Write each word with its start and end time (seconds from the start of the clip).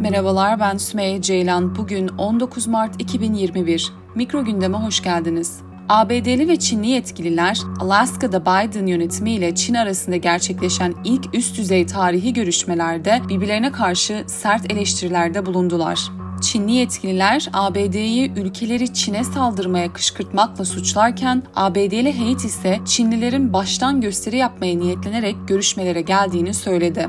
Merhabalar 0.00 0.60
ben 0.60 0.76
Sümeyye 0.76 1.22
Ceylan. 1.22 1.76
Bugün 1.76 2.08
19 2.08 2.66
Mart 2.66 3.02
2021. 3.02 3.92
Mikro 4.14 4.44
gündeme 4.44 4.76
hoş 4.76 5.02
geldiniz. 5.02 5.60
ABD'li 5.88 6.48
ve 6.48 6.56
Çinli 6.56 6.86
yetkililer 6.86 7.58
Alaska'da 7.80 8.42
Biden 8.42 8.86
yönetimiyle 8.86 9.54
Çin 9.54 9.74
arasında 9.74 10.16
gerçekleşen 10.16 10.94
ilk 11.04 11.34
üst 11.34 11.58
düzey 11.58 11.86
tarihi 11.86 12.32
görüşmelerde 12.32 13.20
birbirlerine 13.28 13.72
karşı 13.72 14.24
sert 14.26 14.72
eleştirilerde 14.72 15.46
bulundular. 15.46 16.00
Çinli 16.42 16.72
yetkililer 16.72 17.48
ABD'yi 17.52 18.32
ülkeleri 18.32 18.94
Çin'e 18.94 19.24
saldırmaya 19.24 19.92
kışkırtmakla 19.92 20.64
suçlarken 20.64 21.42
ABD'li 21.54 22.18
heyet 22.18 22.44
ise 22.44 22.80
Çinlilerin 22.84 23.52
baştan 23.52 24.00
gösteri 24.00 24.36
yapmaya 24.36 24.78
niyetlenerek 24.78 25.36
görüşmelere 25.48 26.00
geldiğini 26.00 26.54
söyledi. 26.54 27.08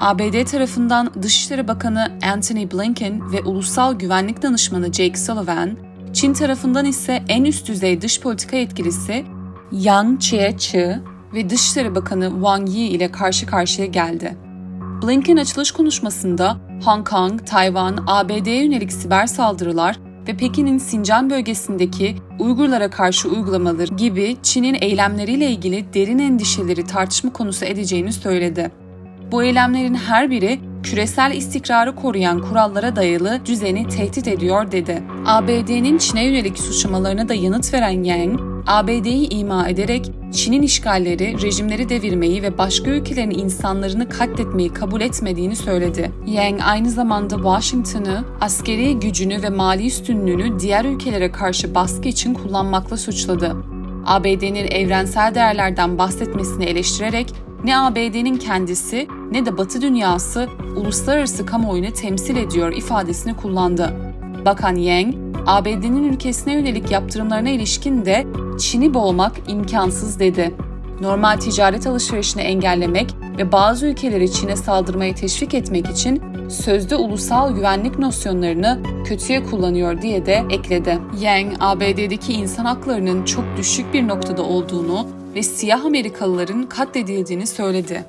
ABD 0.00 0.44
tarafından 0.44 1.10
Dışişleri 1.22 1.68
Bakanı 1.68 2.18
Antony 2.32 2.70
Blinken 2.70 3.32
ve 3.32 3.42
Ulusal 3.42 3.94
Güvenlik 3.94 4.42
Danışmanı 4.42 4.92
Jake 4.92 5.16
Sullivan, 5.16 5.76
Çin 6.12 6.32
tarafından 6.32 6.84
ise 6.84 7.22
en 7.28 7.44
üst 7.44 7.68
düzey 7.68 8.02
dış 8.02 8.20
politika 8.20 8.56
yetkilisi 8.56 9.24
Yang 9.72 10.20
Jiechi 10.20 10.98
ve 11.34 11.50
Dışişleri 11.50 11.94
Bakanı 11.94 12.30
Wang 12.30 12.68
Yi 12.68 12.88
ile 12.88 13.12
karşı 13.12 13.46
karşıya 13.46 13.86
geldi. 13.86 14.36
Blinken 15.02 15.36
açılış 15.36 15.70
konuşmasında 15.70 16.56
Hong 16.84 17.08
Kong, 17.08 17.46
Tayvan, 17.46 18.04
ABD'ye 18.06 18.64
yönelik 18.64 18.92
siber 18.92 19.26
saldırılar 19.26 19.98
ve 20.28 20.36
Pekin'in 20.36 20.78
Sincan 20.78 21.30
bölgesindeki 21.30 22.16
Uygurlara 22.38 22.90
karşı 22.90 23.28
uygulamaları 23.28 23.94
gibi 23.94 24.36
Çin'in 24.42 24.76
eylemleriyle 24.80 25.50
ilgili 25.50 25.94
derin 25.94 26.18
endişeleri 26.18 26.84
tartışma 26.84 27.32
konusu 27.32 27.64
edeceğini 27.64 28.12
söyledi. 28.12 28.70
Bu 29.32 29.44
eylemlerin 29.44 29.94
her 29.94 30.30
biri 30.30 30.60
küresel 30.82 31.32
istikrarı 31.32 31.94
koruyan 31.94 32.40
kurallara 32.40 32.96
dayalı 32.96 33.40
düzeni 33.46 33.88
tehdit 33.88 34.28
ediyor 34.28 34.72
dedi. 34.72 35.02
ABD'nin 35.26 35.98
Çin'e 35.98 36.24
yönelik 36.24 36.58
suçlamalarına 36.58 37.28
da 37.28 37.34
yanıt 37.34 37.74
veren 37.74 38.04
Yang, 38.04 38.40
ABD'yi 38.66 39.28
ima 39.28 39.68
ederek 39.68 40.10
Çin'in 40.32 40.62
işgalleri, 40.62 41.42
rejimleri 41.42 41.88
devirmeyi 41.88 42.42
ve 42.42 42.58
başka 42.58 42.90
ülkelerin 42.90 43.30
insanlarını 43.30 44.08
katletmeyi 44.08 44.72
kabul 44.72 45.00
etmediğini 45.00 45.56
söyledi. 45.56 46.10
Yang 46.26 46.60
aynı 46.64 46.90
zamanda 46.90 47.36
Washington'ı 47.36 48.24
askeri 48.40 48.98
gücünü 48.98 49.42
ve 49.42 49.50
mali 49.50 49.86
üstünlüğünü 49.86 50.60
diğer 50.60 50.84
ülkelere 50.84 51.32
karşı 51.32 51.74
baskı 51.74 52.08
için 52.08 52.34
kullanmakla 52.34 52.96
suçladı. 52.96 53.56
ABD'nin 54.06 54.70
evrensel 54.70 55.34
değerlerden 55.34 55.98
bahsetmesini 55.98 56.64
eleştirerek 56.64 57.32
ne 57.64 57.78
ABD'nin 57.78 58.36
kendisi 58.36 59.08
ne 59.32 59.46
de 59.46 59.58
Batı 59.58 59.82
dünyası 59.82 60.48
uluslararası 60.76 61.46
kamuoyunu 61.46 61.92
temsil 61.92 62.36
ediyor 62.36 62.72
ifadesini 62.72 63.36
kullandı. 63.36 63.92
Bakan 64.44 64.76
Yang, 64.76 65.14
ABD'nin 65.46 66.12
ülkesine 66.12 66.52
yönelik 66.52 66.90
yaptırımlarına 66.90 67.48
ilişkin 67.48 68.04
de 68.04 68.26
Çin'i 68.58 68.94
boğmak 68.94 69.32
imkansız 69.48 70.20
dedi. 70.20 70.54
Normal 71.00 71.36
ticaret 71.36 71.86
alışverişini 71.86 72.42
engellemek 72.42 73.14
ve 73.38 73.52
bazı 73.52 73.86
ülkeleri 73.86 74.32
Çin'e 74.32 74.56
saldırmayı 74.56 75.14
teşvik 75.14 75.54
etmek 75.54 75.86
için 75.90 76.22
sözde 76.48 76.96
ulusal 76.96 77.54
güvenlik 77.54 77.98
nosyonlarını 77.98 78.82
kötüye 79.04 79.44
kullanıyor 79.44 80.02
diye 80.02 80.26
de 80.26 80.44
ekledi. 80.50 80.98
Yang, 81.20 81.52
ABD'deki 81.60 82.32
insan 82.32 82.64
haklarının 82.64 83.24
çok 83.24 83.44
düşük 83.56 83.94
bir 83.94 84.08
noktada 84.08 84.42
olduğunu 84.42 85.06
ve 85.36 85.42
siyah 85.42 85.84
Amerikalıların 85.84 86.68
katledildiğini 86.68 87.46
söyledi. 87.46 88.04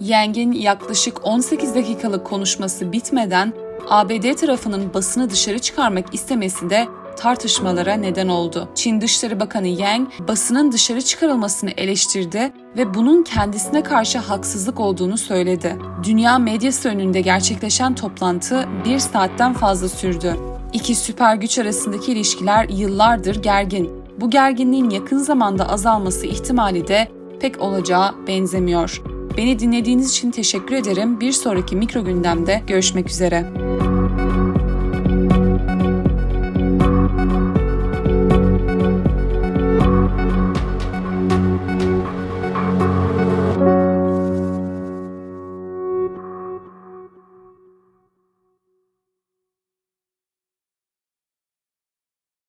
Yang'in 0.00 0.52
yaklaşık 0.52 1.26
18 1.26 1.74
dakikalık 1.74 2.26
konuşması 2.26 2.92
bitmeden 2.92 3.52
ABD 3.88 4.34
tarafının 4.34 4.94
basını 4.94 5.30
dışarı 5.30 5.58
çıkarmak 5.58 6.14
istemesi 6.14 6.70
de 6.70 6.88
tartışmalara 7.16 7.94
neden 7.94 8.28
oldu. 8.28 8.68
Çin 8.74 9.00
Dışişleri 9.00 9.40
Bakanı 9.40 9.68
Yang 9.68 10.08
basının 10.28 10.72
dışarı 10.72 11.02
çıkarılmasını 11.02 11.70
eleştirdi 11.70 12.52
ve 12.76 12.94
bunun 12.94 13.22
kendisine 13.22 13.82
karşı 13.82 14.18
haksızlık 14.18 14.80
olduğunu 14.80 15.18
söyledi. 15.18 15.76
Dünya 16.04 16.38
medyası 16.38 16.88
önünde 16.88 17.20
gerçekleşen 17.20 17.94
toplantı 17.94 18.68
bir 18.84 18.98
saatten 18.98 19.52
fazla 19.54 19.88
sürdü. 19.88 20.36
İki 20.72 20.94
süper 20.94 21.34
güç 21.34 21.58
arasındaki 21.58 22.12
ilişkiler 22.12 22.68
yıllardır 22.68 23.42
gergin. 23.42 24.01
Bu 24.20 24.30
gerginliğin 24.30 24.90
yakın 24.90 25.18
zamanda 25.18 25.68
azalması 25.68 26.26
ihtimali 26.26 26.88
de 26.88 27.08
pek 27.40 27.60
olacağı 27.60 28.14
benzemiyor. 28.26 29.02
Beni 29.36 29.58
dinlediğiniz 29.58 30.10
için 30.10 30.30
teşekkür 30.30 30.74
ederim. 30.74 31.20
Bir 31.20 31.32
sonraki 31.32 31.76
mikro 31.76 32.04
gündemde 32.04 32.62
görüşmek 32.66 33.10
üzere. 33.10 33.46